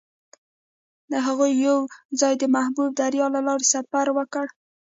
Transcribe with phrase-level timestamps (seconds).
[1.27, 4.45] هغوی یوځای د محبوب دریا له لارې سفر پیل کړ.